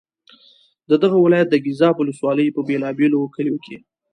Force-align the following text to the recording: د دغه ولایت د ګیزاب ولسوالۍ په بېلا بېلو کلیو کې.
د 0.89 0.91
دغه 1.03 1.17
ولایت 1.25 1.47
د 1.51 1.55
ګیزاب 1.65 1.95
ولسوالۍ 1.97 2.47
په 2.55 2.61
بېلا 2.67 2.89
بېلو 2.97 3.31
کلیو 3.35 3.57
کې. 3.65 3.77